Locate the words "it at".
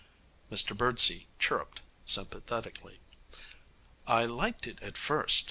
4.65-4.97